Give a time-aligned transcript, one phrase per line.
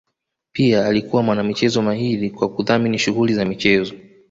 [0.51, 3.95] pia alikuwa mwana michezo mahiri kwa kudhamini shughuli za michezo